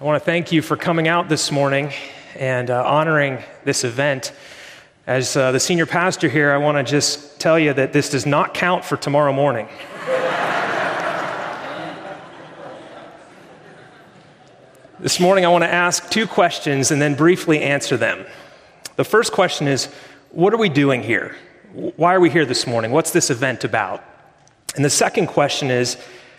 I 0.00 0.04
want 0.04 0.18
to 0.18 0.24
thank 0.24 0.50
you 0.50 0.62
for 0.62 0.78
coming 0.78 1.08
out 1.08 1.28
this 1.28 1.52
morning 1.52 1.92
and 2.34 2.70
uh, 2.70 2.82
honoring 2.86 3.36
this 3.64 3.84
event. 3.84 4.32
As 5.06 5.36
uh, 5.36 5.52
the 5.52 5.60
senior 5.60 5.84
pastor 5.84 6.26
here, 6.26 6.52
I 6.52 6.56
want 6.56 6.78
to 6.78 6.90
just 6.90 7.38
tell 7.38 7.58
you 7.58 7.74
that 7.74 7.92
this 7.92 8.08
does 8.08 8.24
not 8.24 8.54
count 8.54 8.82
for 8.82 8.96
tomorrow 8.96 9.30
morning. 9.30 9.68
this 15.00 15.20
morning, 15.20 15.44
I 15.44 15.48
want 15.48 15.64
to 15.64 15.70
ask 15.70 16.08
two 16.08 16.26
questions 16.26 16.90
and 16.90 17.02
then 17.02 17.14
briefly 17.14 17.60
answer 17.60 17.98
them. 17.98 18.24
The 18.96 19.04
first 19.04 19.32
question 19.32 19.68
is 19.68 19.84
What 20.30 20.54
are 20.54 20.58
we 20.58 20.70
doing 20.70 21.02
here? 21.02 21.36
Why 21.74 22.14
are 22.14 22.20
we 22.20 22.30
here 22.30 22.46
this 22.46 22.66
morning? 22.66 22.90
What's 22.90 23.10
this 23.10 23.28
event 23.28 23.64
about? 23.64 24.02
And 24.74 24.82
the 24.82 24.88
second 24.88 25.26
question 25.26 25.70
is 25.70 25.98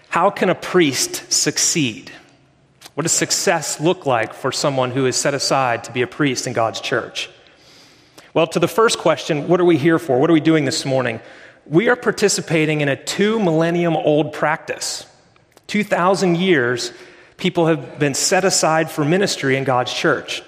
How 0.09 0.31
can 0.31 0.49
a 0.49 0.55
priest 0.55 1.31
succeed? 1.31 2.11
What 2.93 3.03
does 3.03 3.11
success 3.13 3.79
look 3.79 4.05
like 4.05 4.33
for 4.33 4.51
someone 4.51 4.91
who 4.91 5.05
is 5.05 5.15
set 5.15 5.33
aside 5.33 5.85
to 5.85 5.91
be 5.91 6.01
a 6.01 6.07
priest 6.07 6.45
in 6.45 6.53
God's 6.53 6.81
church? 6.81 7.29
Well, 8.33 8.47
to 8.47 8.59
the 8.59 8.67
first 8.67 8.97
question, 8.97 9.47
what 9.47 9.59
are 9.61 9.65
we 9.65 9.77
here 9.77 9.99
for? 9.99 10.19
What 10.19 10.29
are 10.29 10.33
we 10.33 10.41
doing 10.41 10.65
this 10.65 10.85
morning? 10.85 11.21
We 11.65 11.89
are 11.89 11.95
participating 11.95 12.81
in 12.81 12.89
a 12.89 12.95
two 12.95 13.39
millennium 13.39 13.95
old 13.95 14.33
practice. 14.33 15.05
2,000 15.67 16.35
years, 16.35 16.91
people 17.37 17.67
have 17.67 17.97
been 17.97 18.13
set 18.13 18.43
aside 18.43 18.91
for 18.91 19.05
ministry 19.05 19.55
in 19.55 19.63
God's 19.63 19.93
church. 19.93 20.43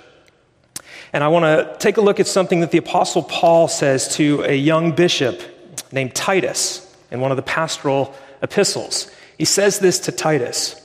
And 1.13 1.23
I 1.23 1.29
want 1.29 1.43
to 1.43 1.77
take 1.79 1.97
a 1.97 2.01
look 2.01 2.19
at 2.19 2.27
something 2.27 2.61
that 2.61 2.71
the 2.71 2.77
Apostle 2.77 3.23
Paul 3.23 3.67
says 3.67 4.15
to 4.15 4.43
a 4.43 4.55
young 4.55 4.93
bishop 4.93 5.41
named 5.91 6.15
Titus 6.15 6.93
in 7.11 7.21
one 7.21 7.31
of 7.31 7.37
the 7.37 7.43
pastoral 7.43 8.13
epistles. 8.41 9.09
He 9.37 9.45
says 9.45 9.79
this 9.79 9.99
to 9.99 10.11
Titus 10.11 10.82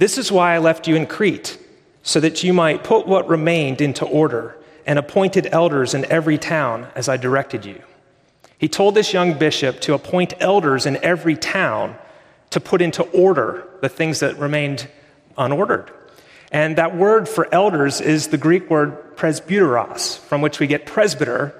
this 0.00 0.16
is 0.16 0.32
why 0.32 0.54
I 0.54 0.58
left 0.58 0.88
you 0.88 0.96
in 0.96 1.06
Crete, 1.06 1.58
so 2.02 2.20
that 2.20 2.42
you 2.42 2.54
might 2.54 2.82
put 2.82 3.06
what 3.06 3.28
remained 3.28 3.82
into 3.82 4.06
order 4.06 4.56
and 4.86 4.98
appointed 4.98 5.46
elders 5.52 5.92
in 5.92 6.06
every 6.06 6.38
town 6.38 6.86
as 6.94 7.06
I 7.06 7.18
directed 7.18 7.66
you. 7.66 7.82
He 8.56 8.66
told 8.66 8.94
this 8.94 9.12
young 9.12 9.38
bishop 9.38 9.78
to 9.82 9.92
appoint 9.92 10.32
elders 10.40 10.86
in 10.86 10.96
every 11.04 11.36
town 11.36 11.96
to 12.48 12.60
put 12.60 12.80
into 12.80 13.02
order 13.10 13.68
the 13.82 13.90
things 13.90 14.20
that 14.20 14.38
remained 14.38 14.88
unordered. 15.36 15.90
And 16.50 16.76
that 16.76 16.96
word 16.96 17.28
for 17.28 17.52
elders 17.54 18.00
is 18.00 18.28
the 18.28 18.38
Greek 18.38 18.70
word 18.70 19.16
presbyteros, 19.16 20.18
from 20.18 20.40
which 20.40 20.60
we 20.60 20.66
get 20.66 20.86
presbyter, 20.86 21.54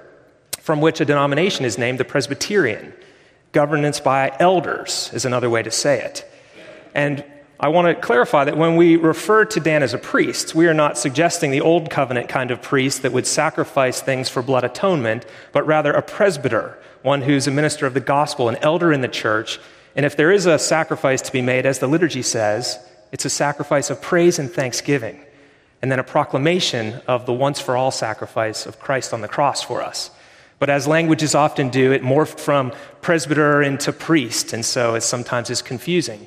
from 0.59 0.81
which 0.81 0.99
a 0.99 1.05
denomination 1.05 1.63
is 1.63 1.77
named 1.77 1.99
the 1.99 2.05
Presbyterian. 2.05 2.91
Governance 3.51 3.99
by 3.99 4.35
elders 4.39 5.11
is 5.13 5.25
another 5.25 5.49
way 5.49 5.61
to 5.61 5.71
say 5.71 6.01
it. 6.01 6.25
And 6.95 7.23
I 7.61 7.67
want 7.67 7.87
to 7.87 8.01
clarify 8.01 8.45
that 8.45 8.57
when 8.57 8.75
we 8.75 8.95
refer 8.95 9.45
to 9.45 9.59
Dan 9.59 9.83
as 9.83 9.93
a 9.93 9.99
priest, 9.99 10.55
we 10.55 10.65
are 10.65 10.73
not 10.73 10.97
suggesting 10.97 11.51
the 11.51 11.61
old 11.61 11.91
covenant 11.91 12.27
kind 12.27 12.49
of 12.49 12.59
priest 12.59 13.03
that 13.03 13.11
would 13.11 13.27
sacrifice 13.27 14.01
things 14.01 14.29
for 14.29 14.41
blood 14.41 14.63
atonement, 14.63 15.27
but 15.51 15.67
rather 15.67 15.93
a 15.93 16.01
presbyter, 16.01 16.79
one 17.03 17.21
who's 17.21 17.45
a 17.45 17.51
minister 17.51 17.85
of 17.85 17.93
the 17.93 17.99
gospel, 17.99 18.49
an 18.49 18.55
elder 18.63 18.91
in 18.91 19.01
the 19.01 19.07
church. 19.07 19.59
And 19.95 20.07
if 20.07 20.17
there 20.17 20.31
is 20.31 20.47
a 20.47 20.57
sacrifice 20.57 21.21
to 21.21 21.31
be 21.31 21.43
made, 21.43 21.67
as 21.67 21.77
the 21.77 21.85
liturgy 21.85 22.23
says, 22.23 22.79
it's 23.11 23.25
a 23.25 23.29
sacrifice 23.29 23.91
of 23.91 24.01
praise 24.01 24.39
and 24.39 24.49
thanksgiving, 24.49 25.23
and 25.83 25.91
then 25.91 25.99
a 25.99 26.03
proclamation 26.03 26.99
of 27.07 27.27
the 27.27 27.33
once 27.33 27.61
for 27.61 27.77
all 27.77 27.91
sacrifice 27.91 28.65
of 28.65 28.79
Christ 28.79 29.13
on 29.13 29.21
the 29.21 29.27
cross 29.27 29.61
for 29.61 29.83
us. 29.83 30.09
But 30.57 30.71
as 30.71 30.87
languages 30.87 31.35
often 31.35 31.69
do, 31.69 31.91
it 31.91 32.01
morphed 32.01 32.39
from 32.39 32.71
presbyter 33.01 33.61
into 33.61 33.93
priest, 33.93 34.51
and 34.51 34.65
so 34.65 34.95
it 34.95 35.01
sometimes 35.01 35.51
is 35.51 35.61
confusing. 35.61 36.25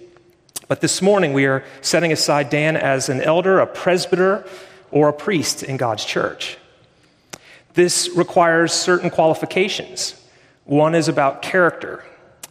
But 0.67 0.81
this 0.81 1.03
morning, 1.03 1.33
we 1.33 1.47
are 1.47 1.65
setting 1.83 2.13
aside 2.13 2.49
Dan 2.49 2.77
as 2.77 3.09
an 3.09 3.21
elder, 3.21 3.59
a 3.59 3.67
presbyter, 3.67 4.47
or 4.91 5.09
a 5.09 5.13
priest 5.13 5.63
in 5.63 5.77
God's 5.77 6.05
church. 6.05 6.57
This 7.75 8.09
requires 8.17 8.73
certain 8.73 9.11
qualifications. 9.11 10.15
One 10.65 10.95
is 10.95 11.09
about 11.09 11.43
character. 11.43 12.05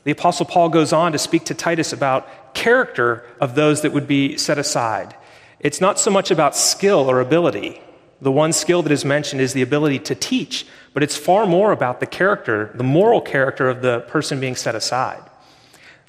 The 0.04 0.12
Apostle 0.12 0.46
Paul 0.46 0.70
goes 0.70 0.94
on 0.94 1.14
to 1.14 1.18
speak 1.18 1.46
to 1.46 1.54
Titus 1.54 1.94
about 1.94 2.54
character 2.54 3.26
of 3.40 3.56
those 3.56 3.82
that 3.82 3.94
would 3.94 4.08
be 4.08 4.38
set 4.38 4.58
aside. 4.58 5.16
It's 5.60 5.82
not 5.82 6.00
so 6.00 6.12
much 6.12 6.30
about 6.30 6.56
skill 6.56 7.10
or 7.10 7.22
ability. 7.22 7.82
The 8.22 8.32
one 8.32 8.54
skill 8.54 8.84
that 8.84 8.92
is 8.92 9.06
mentioned 9.06 9.42
is 9.42 9.54
the 9.54 9.62
ability 9.62 10.00
to 10.00 10.16
teach, 10.16 10.68
but 10.94 11.04
it's 11.04 11.18
far 11.18 11.46
more 11.46 11.72
about 11.72 12.00
the 12.00 12.06
character, 12.06 12.72
the 12.76 12.84
moral 12.84 13.22
character 13.22 13.70
of 13.70 13.82
the 13.82 14.02
person 14.02 14.40
being 14.40 14.56
set 14.56 14.76
aside. 14.76 15.24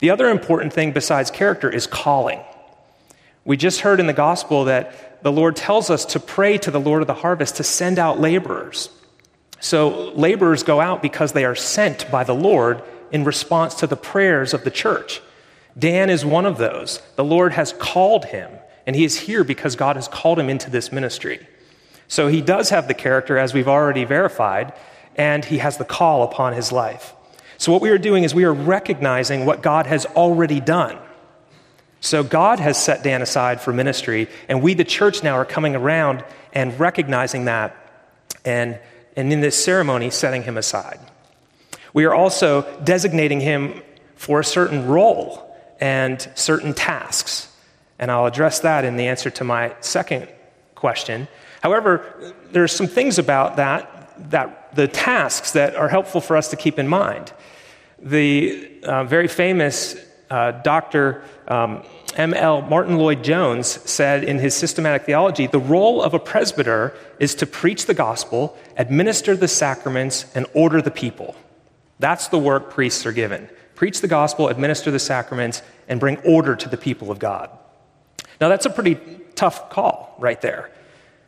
The 0.05 0.11
other 0.11 0.29
important 0.29 0.75
thing 0.75 0.93
besides 0.93 1.31
character 1.31 1.71
is 1.71 1.87
calling. 1.87 2.39
We 3.47 3.57
just 3.57 3.81
heard 3.81 4.01
in 4.01 4.07
the 4.07 4.13
gospel 4.13 4.67
that 4.67 5.23
the 5.23 5.33
Lord 5.33 5.57
tells 5.57 5.89
us 5.89 6.05
to 6.05 6.21
pray 6.21 6.59
to 6.59 6.71
the 6.71 6.79
Lord 6.79 7.01
of 7.01 7.07
the 7.07 7.15
harvest 7.15 7.57
to 7.57 7.65
send 7.65 7.99
out 7.99 8.21
laborers. 8.21 8.91
So 9.61 10.13
laborers 10.13 10.63
go 10.63 10.79
out 10.79 11.01
because 11.01 11.33
they 11.33 11.47
are 11.47 11.55
sent 11.55 12.11
by 12.11 12.23
the 12.23 12.35
Lord 12.35 12.83
in 13.13 13.25
response 13.25 13.77
to 13.77 13.87
the 13.87 13.97
prayers 13.97 14.53
of 14.53 14.63
the 14.63 14.71
church. 14.71 15.23
Dan 15.79 16.11
is 16.11 16.23
one 16.23 16.45
of 16.45 16.59
those. 16.59 17.01
The 17.17 17.25
Lord 17.25 17.55
has 17.55 17.73
called 17.73 18.27
him, 18.27 18.51
and 18.87 18.95
he 18.95 19.05
is 19.05 19.21
here 19.21 19.43
because 19.43 19.75
God 19.75 19.97
has 19.97 20.07
called 20.07 20.39
him 20.39 20.51
into 20.51 20.69
this 20.69 20.93
ministry. 20.93 21.47
So 22.09 22.29
he 22.29 22.43
does 22.43 22.69
have 22.69 22.89
the 22.89 22.93
character, 22.93 23.39
as 23.39 23.55
we've 23.55 23.69
already 23.69 24.05
verified, 24.05 24.75
and 25.17 25.47
he 25.47 25.57
has 25.65 25.79
the 25.79 25.87
call 25.87 26.25
upon 26.25 26.53
his 26.53 26.71
life. 26.71 27.15
So, 27.59 27.73
what 27.73 27.83
we 27.83 27.91
are 27.91 27.99
doing 27.99 28.25
is 28.25 28.35
we 28.35 28.45
are 28.45 28.53
recognizing 28.53 29.47
what 29.47 29.63
God 29.63 29.87
has 29.87 30.07
already 30.07 30.61
done. 30.61 30.99
So, 32.01 32.23
God 32.23 32.61
has 32.61 32.83
set 32.83 33.03
Dan 33.03 33.23
aside 33.23 33.61
for 33.61 33.73
ministry, 33.73 34.29
and 34.49 34.63
we, 34.63 34.75
the 34.75 34.85
church, 34.85 35.23
now 35.23 35.35
are 35.35 35.45
coming 35.45 35.75
around 35.75 36.25
and 36.53 36.79
recognizing 36.79 37.47
that 37.47 37.77
and, 38.45 38.79
and 39.17 39.33
in 39.33 39.41
this 39.41 39.63
ceremony, 39.63 40.11
setting 40.11 40.43
him 40.43 40.57
aside. 40.57 41.01
We 41.93 42.05
are 42.05 42.15
also 42.15 42.63
designating 42.83 43.41
him 43.41 43.83
for 44.17 44.41
a 44.41 44.45
certain 44.45 44.87
role 44.87 45.55
and 45.81 46.29
certain 46.35 46.75
tasks. 46.75 47.49
And 47.99 48.11
I'll 48.11 48.27
address 48.27 48.61
that 48.61 48.85
in 48.85 48.97
the 48.97 49.07
answer 49.07 49.31
to 49.31 49.45
my 49.45 49.75
second 49.81 50.29
question. 50.75 51.29
However, 51.63 52.35
there 52.51 52.65
are 52.65 52.69
some 52.69 52.87
things 52.87 53.19
about 53.19 53.57
that, 53.57 54.31
that 54.31 54.75
the 54.75 54.89
tasks 54.89 55.53
that 55.53 55.77
are 55.77 55.89
helpful 55.89 56.21
for 56.21 56.37
us 56.37 56.49
to 56.49 56.57
keep 56.57 56.79
in 56.79 56.89
mind. 56.89 57.33
The 57.99 58.81
uh, 58.83 59.05
very 59.05 59.29
famous 59.29 59.97
uh, 60.31 60.53
Dr. 60.53 61.23
Um, 61.49 61.83
M.L. 62.17 62.63
Martyn 62.63 62.97
Lloyd-Jones 62.97 63.67
said 63.89 64.25
in 64.25 64.39
his 64.39 64.55
systematic 64.55 65.05
theology 65.05 65.47
the 65.47 65.59
role 65.59 66.03
of 66.03 66.15
a 66.15 66.19
presbyter 66.19 66.95
is 67.19 67.35
to 67.37 67.47
preach 67.47 67.87
the 67.87 67.95
gospel, 67.95 68.57
administer 68.77 69.37
the 69.37 69.49
sacraments, 69.49 70.27
and 70.35 70.47
order 70.55 70.81
the 70.81 70.91
people. 70.91 71.37
That's 71.99 72.29
the 72.29 72.39
work 72.39 72.71
priests 72.71 73.07
are 73.07 73.13
given. 73.13 73.49
Preach 73.75 74.01
the 74.01 74.09
gospel, 74.09 74.49
administer 74.49 74.91
the 74.91 74.99
sacraments, 74.99 75.63
and 75.89 75.99
bring 76.01 76.19
order 76.19 76.55
to 76.57 76.69
the 76.69 76.77
people 76.77 77.11
of 77.11 77.19
God. 77.19 77.51
Now, 78.41 78.49
that's 78.49 78.67
a 78.67 78.71
pretty 78.71 78.97
tough 79.35 79.71
call 79.71 80.15
right 80.19 80.41
there. 80.41 80.71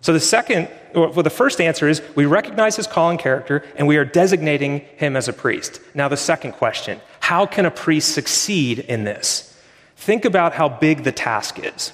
So, 0.01 0.13
the 0.13 0.21
second, 0.21 0.69
well, 0.95 1.13
the 1.13 1.31
first 1.31 1.61
answer 1.61 1.89
is 1.89 2.03
we 2.15 2.27
recognize 2.27 2.77
his 2.77 2.87
call 2.87 3.11
and 3.11 3.19
character, 3.19 3.65
and 3.77 3.89
we 3.89 3.97
are 3.97 4.05
designating 4.05 4.81
him 4.97 5.17
as 5.17 5.29
a 5.29 5.33
priest. 5.33 5.81
Now, 5.95 6.09
the 6.09 6.17
second 6.17 6.53
question 6.53 7.01
how 7.21 7.45
can 7.45 7.67
a 7.67 7.71
priest 7.71 8.15
succeed 8.15 8.79
in 8.79 9.05
this? 9.05 9.53
Think 9.97 10.25
about 10.25 10.53
how 10.53 10.69
big 10.69 11.03
the 11.03 11.13
task 11.13 11.59
is. 11.59 11.93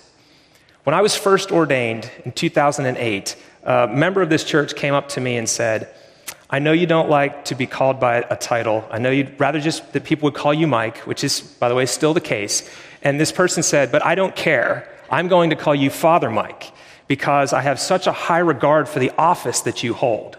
When 0.85 0.95
I 0.95 1.01
was 1.01 1.17
first 1.17 1.53
ordained 1.53 2.11
in 2.25 2.33
2008, 2.33 3.37
a 3.63 3.89
member 3.89 4.21
of 4.21 4.29
this 4.29 4.45
church 4.45 4.75
came 4.75 4.93
up 4.93 5.09
to 5.11 5.21
me 5.21 5.37
and 5.37 5.49
said, 5.49 5.89
I 6.51 6.59
know 6.59 6.73
you 6.73 6.87
don't 6.87 7.09
like 7.09 7.47
to 7.47 7.55
be 7.55 7.67
called 7.67 7.99
by 7.99 8.17
a 8.29 8.37
title. 8.37 8.85
I 8.91 8.99
know 8.99 9.11
you'd 9.11 9.41
rather 9.41 9.59
just 9.59 9.93
that 9.95 10.05
people 10.05 10.27
would 10.27 10.35
call 10.35 10.53
you 10.53 10.67
Mike, 10.67 10.99
which 11.07 11.25
is, 11.25 11.41
by 11.41 11.71
the 11.71 11.75
way, 11.75 11.87
still 11.87 12.13
the 12.13 12.21
case. 12.21 12.69
And 13.01 13.19
this 13.19 13.33
person 13.33 13.63
said, 13.63 13.91
But 13.91 14.05
I 14.05 14.15
don't 14.15 14.37
care. 14.37 14.87
I'm 15.11 15.29
going 15.29 15.49
to 15.49 15.57
call 15.57 15.75
you 15.75 15.89
Father 15.89 16.29
Mike 16.29 16.73
because 17.13 17.53
I 17.53 17.61
have 17.61 17.79
such 17.79 18.07
a 18.07 18.13
high 18.13 18.39
regard 18.39 18.89
for 18.89 18.99
the 18.99 19.13
office 19.19 19.61
that 19.61 19.83
you 19.83 19.93
hold. 19.93 20.39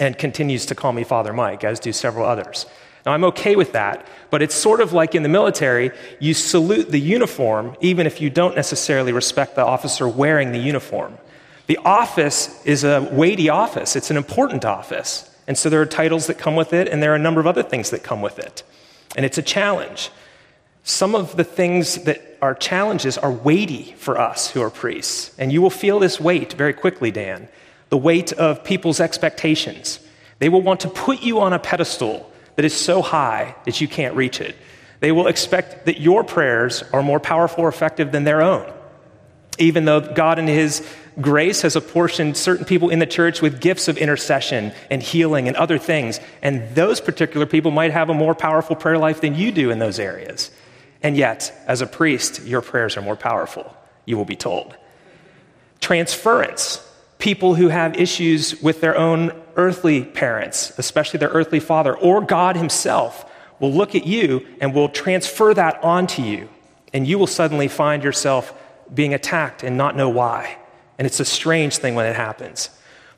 And 0.00 0.18
continues 0.18 0.66
to 0.66 0.74
call 0.74 0.92
me 0.92 1.04
Father 1.04 1.32
Mike, 1.32 1.62
as 1.62 1.78
do 1.78 1.92
several 1.92 2.26
others. 2.26 2.66
Now, 3.06 3.12
I'm 3.12 3.22
okay 3.26 3.54
with 3.54 3.70
that, 3.74 4.04
but 4.30 4.42
it's 4.42 4.56
sort 4.56 4.80
of 4.80 4.92
like 4.92 5.14
in 5.14 5.22
the 5.22 5.28
military, 5.28 5.92
you 6.18 6.34
salute 6.34 6.90
the 6.90 6.98
uniform 6.98 7.76
even 7.80 8.04
if 8.04 8.20
you 8.20 8.30
don't 8.30 8.56
necessarily 8.56 9.12
respect 9.12 9.54
the 9.54 9.64
officer 9.64 10.08
wearing 10.08 10.50
the 10.50 10.58
uniform. 10.58 11.16
The 11.68 11.76
office 11.84 12.66
is 12.66 12.82
a 12.82 13.08
weighty 13.12 13.48
office, 13.48 13.94
it's 13.94 14.10
an 14.10 14.16
important 14.16 14.64
office. 14.64 15.32
And 15.46 15.56
so 15.56 15.70
there 15.70 15.80
are 15.80 15.86
titles 15.86 16.26
that 16.26 16.36
come 16.36 16.56
with 16.56 16.72
it, 16.72 16.88
and 16.88 17.00
there 17.00 17.12
are 17.12 17.20
a 17.22 17.26
number 17.26 17.40
of 17.40 17.46
other 17.46 17.62
things 17.62 17.90
that 17.90 18.02
come 18.02 18.22
with 18.22 18.40
it. 18.40 18.64
And 19.14 19.24
it's 19.24 19.38
a 19.38 19.42
challenge. 19.56 20.10
Some 20.82 21.14
of 21.14 21.36
the 21.36 21.44
things 21.44 22.04
that 22.04 22.38
are 22.40 22.54
challenges 22.54 23.18
are 23.18 23.30
weighty 23.30 23.92
for 23.98 24.18
us 24.18 24.50
who 24.50 24.62
are 24.62 24.70
priests. 24.70 25.32
And 25.38 25.52
you 25.52 25.60
will 25.60 25.70
feel 25.70 25.98
this 25.98 26.18
weight 26.20 26.54
very 26.54 26.72
quickly, 26.72 27.10
Dan 27.10 27.48
the 27.90 27.98
weight 27.98 28.32
of 28.32 28.62
people's 28.62 29.00
expectations. 29.00 29.98
They 30.38 30.48
will 30.48 30.62
want 30.62 30.80
to 30.80 30.88
put 30.88 31.22
you 31.22 31.40
on 31.40 31.52
a 31.52 31.58
pedestal 31.58 32.30
that 32.54 32.64
is 32.64 32.72
so 32.72 33.02
high 33.02 33.56
that 33.64 33.80
you 33.80 33.88
can't 33.88 34.14
reach 34.14 34.40
it. 34.40 34.56
They 35.00 35.10
will 35.10 35.26
expect 35.26 35.86
that 35.86 36.00
your 36.00 36.22
prayers 36.22 36.84
are 36.92 37.02
more 37.02 37.18
powerful 37.18 37.64
or 37.64 37.68
effective 37.68 38.12
than 38.12 38.22
their 38.22 38.42
own. 38.42 38.72
even 39.60 39.84
though 39.84 40.00
God, 40.00 40.38
in 40.38 40.46
His 40.46 40.86
grace, 41.20 41.62
has 41.62 41.76
apportioned 41.76 42.36
certain 42.36 42.64
people 42.64 42.88
in 42.88 42.98
the 42.98 43.06
church 43.06 43.42
with 43.42 43.60
gifts 43.60 43.88
of 43.88 43.98
intercession 43.98 44.72
and 44.90 45.02
healing 45.02 45.46
and 45.48 45.56
other 45.56 45.78
things. 45.78 46.18
And 46.42 46.74
those 46.74 47.00
particular 47.00 47.46
people 47.46 47.70
might 47.70 47.92
have 47.92 48.08
a 48.08 48.14
more 48.14 48.34
powerful 48.34 48.74
prayer 48.74 48.98
life 48.98 49.20
than 49.20 49.34
you 49.34 49.52
do 49.52 49.70
in 49.70 49.78
those 49.78 49.98
areas. 49.98 50.50
And 51.02 51.16
yet, 51.16 51.52
as 51.66 51.80
a 51.80 51.86
priest, 51.86 52.42
your 52.44 52.60
prayers 52.60 52.96
are 52.96 53.02
more 53.02 53.16
powerful, 53.16 53.74
you 54.04 54.16
will 54.16 54.24
be 54.24 54.36
told. 54.36 54.76
Transference. 55.80 56.86
People 57.18 57.54
who 57.54 57.68
have 57.68 58.00
issues 58.00 58.60
with 58.62 58.80
their 58.80 58.96
own 58.96 59.32
earthly 59.56 60.04
parents, 60.04 60.72
especially 60.78 61.18
their 61.18 61.28
earthly 61.28 61.60
father, 61.60 61.94
or 61.94 62.22
God 62.22 62.56
Himself, 62.56 63.30
will 63.60 63.72
look 63.72 63.94
at 63.94 64.06
you 64.06 64.46
and 64.60 64.74
will 64.74 64.88
transfer 64.88 65.52
that 65.52 65.84
onto 65.84 66.22
you. 66.22 66.48
And 66.94 67.06
you 67.06 67.18
will 67.18 67.26
suddenly 67.26 67.68
find 67.68 68.02
yourself 68.02 68.54
being 68.92 69.14
attacked 69.14 69.62
and 69.62 69.76
not 69.76 69.96
know 69.96 70.08
why. 70.08 70.56
And 70.98 71.06
it's 71.06 71.20
a 71.20 71.24
strange 71.24 71.76
thing 71.76 71.94
when 71.94 72.06
it 72.06 72.16
happens. 72.16 72.70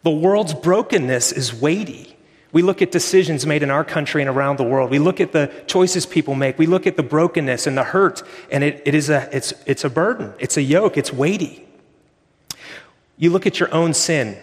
The 0.02 0.10
world's 0.10 0.54
brokenness 0.54 1.32
is 1.32 1.54
weighty. 1.54 2.16
We 2.52 2.60
look 2.60 2.82
at 2.82 2.92
decisions 2.92 3.46
made 3.46 3.62
in 3.62 3.70
our 3.70 3.82
country 3.82 4.20
and 4.20 4.28
around 4.28 4.58
the 4.58 4.64
world. 4.64 4.90
We 4.90 4.98
look 4.98 5.20
at 5.20 5.32
the 5.32 5.50
choices 5.66 6.04
people 6.04 6.34
make. 6.34 6.58
We 6.58 6.66
look 6.66 6.86
at 6.86 6.96
the 6.96 7.02
brokenness 7.02 7.66
and 7.66 7.78
the 7.78 7.82
hurt, 7.82 8.22
and 8.50 8.62
it, 8.62 8.82
it 8.84 8.94
is 8.94 9.08
a, 9.08 9.28
it's, 9.34 9.54
it's 9.66 9.84
a 9.84 9.90
burden. 9.90 10.34
It's 10.38 10.58
a 10.58 10.62
yoke. 10.62 10.98
It's 10.98 11.12
weighty. 11.12 11.66
You 13.16 13.30
look 13.30 13.46
at 13.46 13.58
your 13.58 13.72
own 13.72 13.94
sin, 13.94 14.36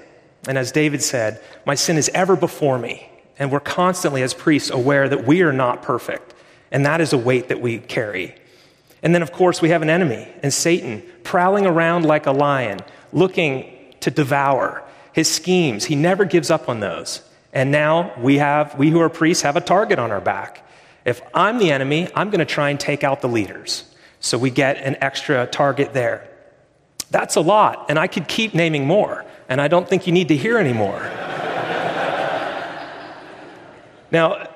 and 0.48 0.58
as 0.58 0.72
David 0.72 1.04
said, 1.04 1.40
My 1.66 1.76
sin 1.76 1.98
is 1.98 2.10
ever 2.14 2.36
before 2.36 2.80
me. 2.80 3.08
And 3.38 3.52
we're 3.52 3.62
constantly, 3.62 4.22
as 4.22 4.34
priests, 4.34 4.70
aware 4.70 5.08
that 5.08 5.26
we 5.26 5.44
are 5.44 5.54
not 5.54 5.82
perfect. 5.82 6.34
And 6.72 6.86
that 6.86 7.00
is 7.00 7.14
a 7.14 7.18
weight 7.18 7.48
that 7.48 7.62
we 7.62 7.78
carry. 7.78 8.36
And 9.02 9.16
then, 9.16 9.22
of 9.22 9.32
course, 9.32 9.62
we 9.62 9.70
have 9.70 9.82
an 9.82 9.90
enemy 9.90 10.28
and 10.44 10.54
Satan 10.54 11.04
prowling 11.24 11.66
around 11.66 12.06
like 12.06 12.26
a 12.26 12.32
lion, 12.32 12.80
looking 13.14 13.74
to 14.02 14.12
devour. 14.12 14.84
His 15.14 15.32
schemes, 15.32 15.86
he 15.86 15.96
never 15.96 16.26
gives 16.26 16.52
up 16.52 16.68
on 16.68 16.82
those. 16.82 17.22
And 17.54 17.72
now 17.72 18.14
we 18.20 18.38
have, 18.38 18.78
we 18.78 18.90
who 18.90 19.00
are 19.02 19.10
priests 19.10 19.44
have 19.44 19.56
a 19.56 19.62
target 19.62 20.00
on 20.00 20.12
our 20.12 20.22
back. 20.22 20.68
If 21.06 21.22
I'm 21.34 21.58
the 21.58 21.72
enemy, 21.72 22.08
I'm 22.16 22.30
going 22.30 22.40
to 22.40 22.46
try 22.46 22.70
and 22.70 22.80
take 22.80 23.04
out 23.04 23.22
the 23.22 23.30
leaders. 23.30 23.86
So 24.20 24.38
we 24.38 24.50
get 24.52 24.78
an 24.78 24.98
extra 25.02 25.48
target 25.48 25.94
there. 25.94 26.28
That's 27.10 27.36
a 27.36 27.42
lot, 27.42 27.88
and 27.90 27.98
I 27.98 28.08
could 28.08 28.28
keep 28.28 28.54
naming 28.54 28.86
more, 28.86 29.26
and 29.48 29.60
I 29.60 29.68
don't 29.68 29.90
think 29.90 30.06
you 30.06 30.14
need 30.14 30.28
to 30.28 30.38
hear 30.38 30.60
any 30.60 30.74
more. 30.74 31.00
now, 34.12 34.48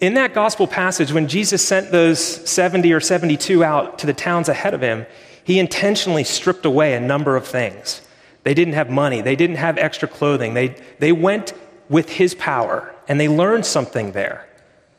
in 0.00 0.14
that 0.14 0.34
gospel 0.34 0.66
passage, 0.66 1.12
when 1.12 1.28
Jesus 1.28 1.66
sent 1.66 1.92
those 1.92 2.18
70 2.18 2.92
or 2.92 3.00
72 3.00 3.62
out 3.62 4.00
to 4.00 4.06
the 4.06 4.12
towns 4.12 4.48
ahead 4.48 4.74
of 4.74 4.80
him, 4.80 5.06
he 5.44 5.60
intentionally 5.60 6.24
stripped 6.24 6.66
away 6.66 6.94
a 6.94 7.00
number 7.00 7.36
of 7.36 7.46
things. 7.46 8.02
They 8.46 8.54
didn't 8.54 8.74
have 8.74 8.88
money, 8.88 9.22
they 9.22 9.34
didn't 9.34 9.56
have 9.56 9.76
extra 9.76 10.06
clothing. 10.06 10.54
They, 10.54 10.76
they 11.00 11.10
went 11.10 11.52
with 11.88 12.08
his 12.08 12.32
power, 12.36 12.94
and 13.08 13.18
they 13.18 13.26
learned 13.26 13.66
something 13.66 14.12
there. 14.12 14.48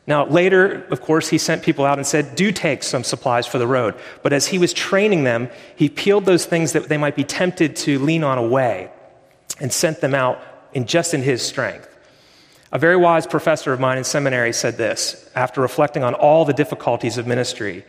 Now, 0.05 0.25
later, 0.25 0.83
of 0.91 0.99
course, 0.99 1.29
he 1.29 1.38
sent 1.38 1.63
people 1.63 1.85
out 1.85 1.97
and 1.97 2.05
said, 2.05 2.35
Do 2.35 2.51
take 2.51 2.83
some 2.83 3.05
supplies 3.05 3.47
for 3.47 3.57
the 3.57 3.65
road. 3.65 3.95
But 4.21 4.33
as 4.33 4.47
he 4.47 4.59
was 4.59 4.73
training 4.73 5.23
them, 5.23 5.49
he 5.77 5.88
peeled 5.88 6.25
those 6.25 6.45
things 6.45 6.73
that 6.73 6.89
they 6.89 6.97
might 6.97 7.15
be 7.15 7.23
tempted 7.23 7.77
to 7.77 7.99
lean 7.99 8.21
on 8.25 8.38
away 8.38 8.91
and 9.61 9.71
sent 9.71 10.01
them 10.01 10.13
out 10.13 10.41
in 10.73 10.85
just 10.85 11.13
in 11.13 11.21
his 11.21 11.41
strength. 11.41 11.88
A 12.73 12.77
very 12.77 12.97
wise 12.97 13.25
professor 13.25 13.71
of 13.71 13.79
mine 13.79 13.97
in 13.97 14.03
seminary 14.03 14.51
said 14.51 14.75
this 14.75 15.31
after 15.35 15.61
reflecting 15.61 16.03
on 16.03 16.15
all 16.15 16.43
the 16.43 16.51
difficulties 16.51 17.17
of 17.17 17.25
ministry. 17.25 17.85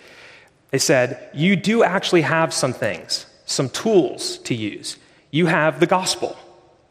They 0.70 0.78
said, 0.78 1.31
You 1.34 1.56
do 1.56 1.82
actually 1.82 2.22
have 2.22 2.54
some 2.54 2.72
things, 2.72 3.26
some 3.44 3.69
tools 3.69 4.38
to 4.38 4.54
use. 4.54 4.99
You 5.30 5.46
have 5.46 5.80
the 5.80 5.86
gospel, 5.86 6.36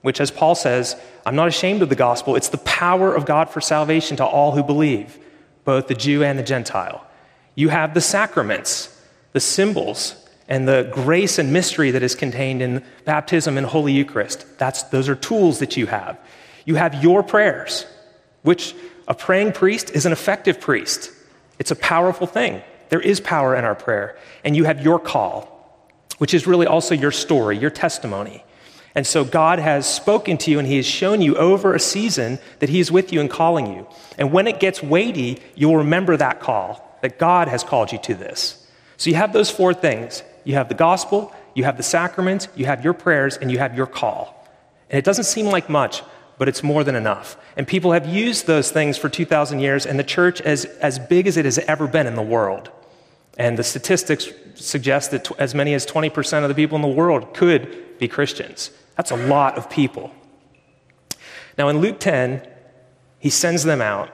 which, 0.02 0.22
as 0.22 0.32
Paul 0.32 0.56
says, 0.56 0.96
I'm 1.26 1.36
not 1.36 1.48
ashamed 1.48 1.82
of 1.82 1.90
the 1.90 1.96
gospel. 1.96 2.36
It's 2.36 2.50
the 2.50 2.58
power 2.60 3.14
of 3.14 3.26
God 3.26 3.50
for 3.50 3.62
salvation 3.62 4.18
to 4.18 4.26
all 4.26 4.52
who 4.52 4.64
believe, 4.64 5.18
both 5.66 5.88
the 5.88 5.96
Jew 5.96 6.24
and 6.24 6.38
the 6.38 6.44
Gentile. 6.44 7.06
You 7.56 7.70
have 7.70 7.94
the 7.94 8.02
sacraments, 8.02 9.02
the 9.34 9.40
symbols, 9.40 10.16
and 10.48 10.68
the 10.68 10.90
grace 10.94 11.40
and 11.40 11.52
mystery 11.52 11.92
that 11.92 12.04
is 12.04 12.16
contained 12.16 12.62
in 12.62 12.84
baptism 13.04 13.58
and 13.58 13.66
Holy 13.66 13.92
Eucharist. 13.92 14.46
That's, 14.58 14.84
those 14.84 15.10
are 15.10 15.16
tools 15.16 15.60
that 15.60 15.76
you 15.76 15.88
have. 15.88 16.18
You 16.66 16.76
have 16.76 17.04
your 17.04 17.24
prayers, 17.24 17.86
which 18.44 18.76
a 19.08 19.14
praying 19.14 19.54
priest 19.54 19.90
is 19.92 20.06
an 20.06 20.12
effective 20.12 20.62
priest. 20.62 21.12
It's 21.60 21.72
a 21.72 21.76
powerful 21.76 22.28
thing. 22.28 22.62
There 22.90 23.02
is 23.02 23.20
power 23.20 23.56
in 23.56 23.66
our 23.66 23.76
prayer. 23.76 24.18
And 24.44 24.56
you 24.56 24.66
have 24.66 24.82
your 24.84 25.00
call, 25.00 25.57
which 26.18 26.34
is 26.34 26.48
really 26.48 26.68
also 26.68 26.96
your 26.96 27.12
story, 27.12 27.58
your 27.58 27.70
testimony. 27.70 28.44
And 28.96 29.06
so 29.06 29.24
God 29.24 29.60
has 29.60 29.86
spoken 29.86 30.38
to 30.40 30.52
you 30.52 30.58
and 30.58 30.68
He 30.68 30.78
has 30.78 30.86
shown 30.86 31.22
you 31.22 31.36
over 31.36 31.76
a 31.76 31.80
season 31.80 32.40
that 32.60 32.70
He 32.70 32.80
is 32.80 32.92
with 32.92 33.14
you 33.14 33.22
and 33.22 33.30
calling 33.30 33.68
you. 33.68 33.88
And 34.18 34.32
when 34.32 34.48
it 34.48 34.60
gets 34.60 34.82
weighty, 34.82 35.40
you'll 35.56 35.78
remember 35.78 36.18
that 36.18 36.40
call, 36.40 36.98
that 37.02 37.20
God 37.20 37.48
has 37.48 37.64
called 37.64 37.92
you 37.92 38.00
to 38.00 38.16
this. 38.16 38.68
So 38.98 39.12
you 39.12 39.16
have 39.16 39.34
those 39.34 39.52
four 39.52 39.74
things 39.74 40.24
you 40.44 40.54
have 40.54 40.70
the 40.70 40.76
gospel, 40.76 41.36
you 41.56 41.66
have 41.66 41.76
the 41.76 41.84
sacraments, 41.84 42.48
you 42.56 42.66
have 42.68 42.82
your 42.82 42.94
prayers, 42.94 43.36
and 43.36 43.52
you 43.52 43.58
have 43.58 43.76
your 43.76 43.86
call. 43.86 44.48
And 44.90 44.98
it 44.98 45.04
doesn't 45.04 45.26
seem 45.26 45.48
like 45.48 45.70
much, 45.70 46.02
but 46.38 46.48
it's 46.48 46.64
more 46.64 46.86
than 46.86 46.96
enough. 46.96 47.38
And 47.58 47.68
people 47.68 47.92
have 47.92 48.08
used 48.08 48.48
those 48.48 48.72
things 48.72 48.98
for 48.98 49.10
2,000 49.10 49.60
years, 49.60 49.86
and 49.86 50.00
the 50.00 50.06
church 50.06 50.40
is 50.40 50.64
as 50.64 51.00
big 51.00 51.28
as 51.28 51.36
it 51.36 51.44
has 51.44 51.58
ever 51.60 51.86
been 51.86 52.08
in 52.08 52.16
the 52.16 52.22
world. 52.22 52.72
And 53.38 53.58
the 53.58 53.64
statistics 53.64 54.30
suggest 54.56 55.12
that 55.12 55.32
as 55.40 55.54
many 55.54 55.74
as 55.74 55.86
20% 55.86 56.44
of 56.44 56.50
the 56.50 56.56
people 56.56 56.76
in 56.76 56.82
the 56.82 56.88
world 56.88 57.34
could 57.34 57.98
be 58.00 58.08
Christians. 58.08 58.72
That's 58.96 59.12
a 59.12 59.16
lot 59.16 59.58
of 59.58 59.70
people. 59.70 60.12
Now, 61.58 61.70
in 61.70 61.80
Luke 61.80 62.00
10, 62.00 62.46
he 63.20 63.30
sends 63.30 63.64
them 63.64 63.82
out, 63.82 64.10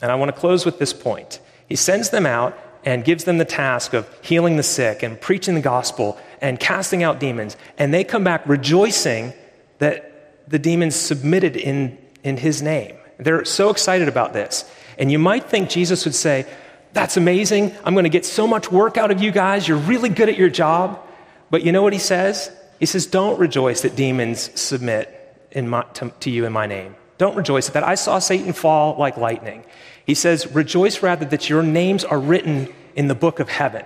and 0.00 0.10
I 0.10 0.14
want 0.14 0.34
to 0.34 0.40
close 0.40 0.64
with 0.64 0.78
this 0.78 0.92
point. 0.92 1.40
He 1.68 1.76
sends 1.76 2.10
them 2.10 2.26
out 2.26 2.56
and 2.84 3.04
gives 3.04 3.24
them 3.24 3.38
the 3.38 3.44
task 3.44 3.94
of 3.94 4.08
healing 4.22 4.56
the 4.56 4.62
sick 4.62 5.02
and 5.02 5.20
preaching 5.20 5.54
the 5.54 5.60
gospel 5.60 6.18
and 6.40 6.58
casting 6.58 7.02
out 7.02 7.20
demons, 7.20 7.56
and 7.76 7.92
they 7.92 8.04
come 8.04 8.24
back 8.24 8.46
rejoicing 8.46 9.32
that 9.78 10.48
the 10.48 10.58
demons 10.58 10.94
submitted 10.94 11.56
in, 11.56 11.98
in 12.22 12.36
his 12.36 12.62
name. 12.62 12.96
They're 13.18 13.44
so 13.44 13.70
excited 13.70 14.08
about 14.08 14.32
this. 14.32 14.70
And 14.98 15.12
you 15.12 15.18
might 15.18 15.44
think 15.44 15.68
Jesus 15.68 16.04
would 16.04 16.14
say, 16.14 16.46
That's 16.92 17.16
amazing. 17.16 17.74
I'm 17.84 17.94
going 17.94 18.04
to 18.04 18.10
get 18.10 18.24
so 18.24 18.46
much 18.46 18.72
work 18.72 18.96
out 18.96 19.10
of 19.10 19.22
you 19.22 19.30
guys. 19.30 19.68
You're 19.68 19.78
really 19.78 20.08
good 20.08 20.28
at 20.28 20.38
your 20.38 20.48
job. 20.48 21.04
But 21.50 21.64
you 21.64 21.72
know 21.72 21.82
what 21.82 21.92
he 21.92 21.98
says? 21.98 22.50
He 22.78 22.86
says, 22.86 23.06
Don't 23.06 23.38
rejoice 23.38 23.82
that 23.82 23.96
demons 23.96 24.50
submit 24.58 25.14
my, 25.54 25.82
to, 25.94 26.12
to 26.20 26.30
you 26.30 26.44
in 26.44 26.52
my 26.52 26.66
name. 26.66 26.94
Don't 27.18 27.36
rejoice 27.36 27.68
at 27.68 27.74
that. 27.74 27.84
I 27.84 27.96
saw 27.96 28.18
Satan 28.18 28.52
fall 28.52 28.96
like 28.96 29.16
lightning. 29.16 29.64
He 30.06 30.14
says, 30.14 30.46
Rejoice 30.52 31.02
rather 31.02 31.26
that 31.26 31.48
your 31.48 31.62
names 31.62 32.04
are 32.04 32.18
written 32.18 32.72
in 32.94 33.08
the 33.08 33.14
book 33.14 33.40
of 33.40 33.48
heaven. 33.48 33.84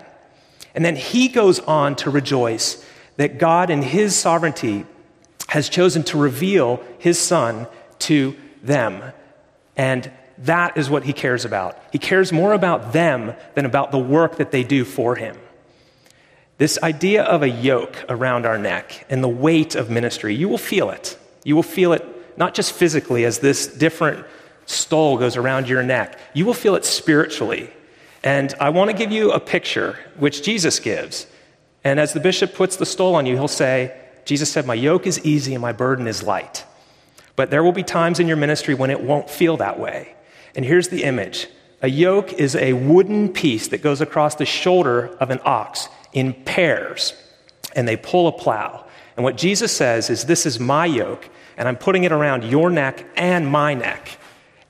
And 0.75 0.85
then 0.85 0.97
he 0.97 1.29
goes 1.29 1.61
on 1.61 1.97
to 1.97 2.11
rejoice 2.11 2.85
that 3.17 3.39
God, 3.39 3.71
in 3.71 3.83
his 3.83 4.17
sovereignty, 4.17 4.87
has 5.49 5.69
chosen 5.69 6.03
to 6.05 6.19
reveal 6.19 6.83
his 6.99 7.19
son 7.19 7.67
to 8.01 8.35
them. 8.63 9.13
And 9.77 10.11
that 10.39 10.77
is 10.77 10.91
what 10.91 11.05
he 11.05 11.13
cares 11.13 11.45
about. 11.45 11.79
He 11.93 11.99
cares 11.99 12.33
more 12.33 12.53
about 12.53 12.93
them 12.93 13.35
than 13.55 13.65
about 13.65 13.93
the 13.93 13.99
work 13.99 14.37
that 14.37 14.51
they 14.51 14.65
do 14.65 14.85
for 14.85 15.15
him. 15.15 15.37
This 16.59 16.79
idea 16.83 17.25
of 17.25 17.43
a 17.43 17.49
yoke 17.49 18.05
around 18.09 18.47
our 18.47 18.59
neck 18.59 19.07
and 19.11 19.23
the 19.23 19.29
weight 19.29 19.75
of 19.75 19.91
ministry, 19.91 20.35
you 20.35 20.49
will 20.49 20.59
feel 20.59 20.91
it. 20.91 21.19
You 21.45 21.57
will 21.57 21.63
feel 21.63 21.93
it 21.93 22.05
not 22.37 22.55
just 22.55 22.73
physically 22.73 23.25
as 23.25 23.41
this 23.41 23.67
different 23.67 24.25
stole 24.67 25.19
goes 25.19 25.37
around 25.37 25.69
your 25.69 25.83
neck, 25.83 26.19
you 26.35 26.47
will 26.47 26.55
feel 26.55 26.75
it 26.75 26.85
spiritually. 26.85 27.71
And 28.23 28.55
I 28.61 28.71
want 28.71 28.91
to 28.91 28.97
give 28.97 29.11
you 29.11 29.33
a 29.33 29.41
picture 29.41 29.99
which 30.17 30.43
Jesus 30.43 30.79
gives. 30.79 31.27
And 31.85 31.99
as 31.99 32.13
the 32.13 32.21
bishop 32.21 32.55
puts 32.55 32.77
the 32.77 32.87
stole 32.87 33.17
on 33.17 33.27
you, 33.27 33.35
he'll 33.35 33.49
say, 33.49 33.99
Jesus 34.25 34.51
said, 34.51 34.67
My 34.67 34.75
yoke 34.75 35.07
is 35.07 35.25
easy 35.25 35.55
and 35.55 35.63
my 35.63 35.73
burden 35.73 36.07
is 36.07 36.23
light. 36.23 36.65
But 37.35 37.51
there 37.51 37.65
will 37.65 37.73
be 37.73 37.83
times 37.83 38.21
in 38.21 38.29
your 38.29 38.37
ministry 38.37 38.75
when 38.75 38.91
it 38.91 39.01
won't 39.01 39.29
feel 39.29 39.57
that 39.57 39.79
way. 39.79 40.15
And 40.55 40.65
here's 40.65 40.89
the 40.89 41.05
image 41.05 41.49
a 41.83 41.89
yoke 41.89 42.33
is 42.35 42.55
a 42.55 42.73
wooden 42.75 43.29
piece 43.29 43.69
that 43.69 43.83
goes 43.83 44.01
across 44.01 44.37
the 44.37 44.47
shoulder 44.47 45.09
of 45.19 45.31
an 45.31 45.41
ox 45.45 45.89
in 46.13 46.33
pairs, 46.33 47.15
and 47.75 47.89
they 47.89 47.97
pull 47.97 48.29
a 48.29 48.33
plow. 48.33 48.85
And 49.17 49.25
what 49.25 49.37
Jesus 49.37 49.75
says 49.75 50.09
is, 50.09 50.25
This 50.25 50.47
is 50.47 50.61
my 50.61 50.87
yoke, 50.87 51.29
and 51.57 51.69
I'm 51.69 51.77
putting 51.77 52.05
it 52.05 52.13
around 52.13 52.45
your 52.45 52.71
neck 52.71 53.05
and 53.17 53.47
my 53.47 53.75
neck. 53.75 54.19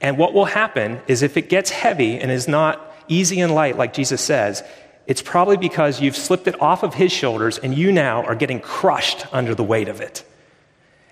And 0.01 0.19
what 0.19 0.35
will 0.35 0.47
happen 0.47 1.01
is 1.07 1.23
if 1.23 1.37
it 1.37 1.49
gets 1.49 1.71
heavy 1.71 2.19
and 2.19 2.31
is 2.31 2.49
not 2.49 2.95
easy 3.09 3.41
and 3.41 3.55
light, 3.55 3.77
like 3.77 3.93
Jesus 3.93 4.21
says, 4.21 4.65
it's 5.07 5.23
probably 5.23 5.57
because 5.57 6.01
you've 6.01 6.17
slipped 6.17 6.47
it 6.47 6.61
off 6.61 6.83
of 6.83 6.95
his 6.95 7.13
shoulders 7.13 7.59
and 7.59 7.77
you 7.77 7.93
now 7.93 8.23
are 8.25 8.35
getting 8.35 8.61
crushed 8.61 9.27
under 9.33 9.55
the 9.55 9.65
weight 9.65 9.89
of 9.89 10.01
it. 10.01 10.25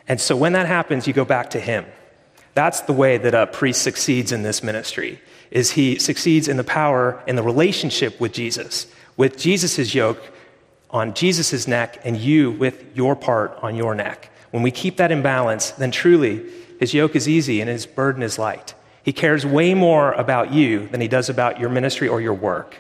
And 0.09 0.21
so 0.21 0.37
when 0.37 0.55
that 0.55 0.67
happens, 0.67 1.07
you 1.07 1.13
go 1.13 1.25
back 1.25 1.51
to 1.51 1.61
him. 1.61 1.85
That's 2.55 2.81
the 2.83 2.93
way 2.93 3.19
that 3.19 3.35
a 3.35 3.47
priest 3.47 3.83
succeeds 3.83 4.33
in 4.33 4.43
this 4.43 4.63
ministry 4.63 5.21
is 5.51 5.73
he 5.73 5.99
succeeds 5.99 6.49
in 6.49 6.57
the 6.57 6.65
power 6.65 7.23
in 7.27 7.37
the 7.37 7.43
relationship 7.43 8.21
with 8.21 8.33
Jesus. 8.33 8.87
With 9.17 9.37
Jesus' 9.37 9.95
yoke, 9.95 10.23
on 10.91 11.15
Jesus' 11.15 11.67
neck 11.67 12.01
and 12.05 12.17
you 12.17 12.51
with 12.51 12.97
your 12.97 13.15
part 13.15 13.57
on 13.63 13.77
your 13.77 13.95
neck. 13.95 14.31
When 14.51 14.63
we 14.63 14.71
keep 14.71 14.97
that 14.97 15.13
in 15.13 15.23
balance, 15.23 15.71
then 15.73 15.91
truly 15.91 16.45
his 16.81 16.93
yoke 16.95 17.15
is 17.15 17.29
easy 17.29 17.61
and 17.61 17.71
his 17.71 17.87
burden 17.87 18.23
is 18.23 18.39
light. 18.39 18.75
He 19.03 19.13
cares 19.13 19.47
way 19.47 19.75
more 19.75 20.13
about 20.13 20.53
you 20.53 20.89
than 20.89 21.01
he 21.01 21.09
does 21.09 21.29
about 21.29 21.61
your 21.61 21.71
ministry 21.71 22.09
or 22.09 22.21
your 22.21 22.35
work. 22.35 22.77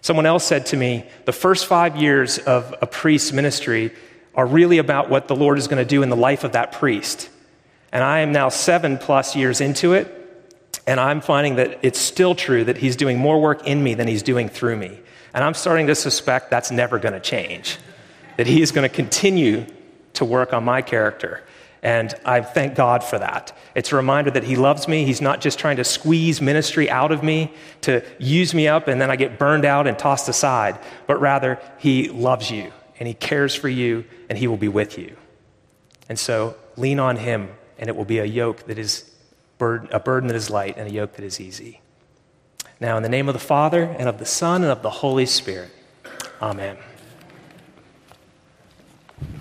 Someone 0.00 0.26
else 0.26 0.44
said 0.44 0.66
to 0.66 0.76
me, 0.76 1.06
the 1.24 1.32
first 1.32 1.66
five 1.66 1.96
years 1.96 2.38
of 2.38 2.74
a 2.82 2.86
priest's 2.86 3.32
ministry 3.32 3.90
are 4.34 4.46
really 4.46 4.78
about 4.78 5.08
what 5.08 5.28
the 5.28 5.36
Lord 5.36 5.58
is 5.58 5.66
going 5.66 5.82
to 5.82 5.88
do 5.88 6.02
in 6.02 6.10
the 6.10 6.16
life 6.16 6.44
of 6.44 6.52
that 6.52 6.72
priest. 6.72 7.30
And 7.94 8.02
I 8.02 8.20
am 8.20 8.32
now 8.32 8.48
seven 8.48 8.98
plus 8.98 9.36
years 9.36 9.60
into 9.60 9.92
it, 9.94 10.10
and 10.84 10.98
I'm 10.98 11.20
finding 11.20 11.56
that 11.56 11.78
it's 11.82 11.98
still 11.98 12.34
true 12.34 12.64
that 12.64 12.76
he's 12.76 12.96
doing 12.96 13.18
more 13.18 13.40
work 13.40 13.66
in 13.66 13.82
me 13.82 13.94
than 13.94 14.08
he's 14.08 14.24
doing 14.24 14.48
through 14.48 14.76
me. 14.76 14.98
And 15.32 15.44
I'm 15.44 15.54
starting 15.54 15.86
to 15.86 15.94
suspect 15.94 16.50
that's 16.50 16.72
never 16.72 16.98
going 16.98 17.14
to 17.14 17.20
change, 17.20 17.78
that 18.36 18.48
he 18.48 18.60
is 18.62 18.72
going 18.72 18.86
to 18.86 18.94
continue 18.94 19.64
to 20.14 20.24
work 20.24 20.52
on 20.52 20.64
my 20.64 20.82
character. 20.82 21.44
And 21.84 22.14
I 22.24 22.40
thank 22.40 22.74
God 22.74 23.04
for 23.04 23.18
that. 23.18 23.56
It's 23.74 23.92
a 23.92 23.96
reminder 23.96 24.30
that 24.30 24.42
He 24.42 24.56
loves 24.56 24.88
me. 24.88 25.04
He's 25.04 25.20
not 25.20 25.42
just 25.42 25.58
trying 25.58 25.76
to 25.76 25.84
squeeze 25.84 26.40
ministry 26.40 26.88
out 26.88 27.12
of 27.12 27.22
me 27.22 27.52
to 27.82 28.02
use 28.18 28.54
me 28.54 28.66
up 28.66 28.88
and 28.88 28.98
then 28.98 29.10
I 29.10 29.16
get 29.16 29.38
burned 29.38 29.66
out 29.66 29.86
and 29.86 29.98
tossed 29.98 30.26
aside, 30.30 30.78
but 31.06 31.20
rather 31.20 31.60
He 31.76 32.08
loves 32.08 32.50
you 32.50 32.72
and 32.98 33.06
He 33.06 33.12
cares 33.12 33.54
for 33.54 33.68
you 33.68 34.06
and 34.30 34.38
He 34.38 34.46
will 34.46 34.56
be 34.56 34.68
with 34.68 34.96
you. 34.96 35.14
And 36.08 36.18
so 36.18 36.56
lean 36.76 36.98
on 36.98 37.16
Him 37.16 37.50
and 37.78 37.88
it 37.88 37.96
will 37.96 38.04
be 38.04 38.18
a 38.18 38.24
yoke 38.24 38.66
that 38.66 38.78
is 38.78 39.10
burden, 39.58 39.88
a 39.92 40.00
burden 40.00 40.28
that 40.28 40.36
is 40.36 40.50
light 40.50 40.76
and 40.76 40.88
a 40.88 40.92
yoke 40.92 41.14
that 41.14 41.24
is 41.24 41.40
easy. 41.40 41.80
Now, 42.80 42.96
in 42.96 43.02
the 43.02 43.08
name 43.08 43.28
of 43.28 43.34
the 43.34 43.40
Father 43.40 43.84
and 43.84 44.08
of 44.08 44.18
the 44.18 44.26
Son 44.26 44.62
and 44.62 44.70
of 44.70 44.82
the 44.82 44.90
Holy 44.90 45.26
Spirit, 45.26 45.70
Amen. 46.42 46.76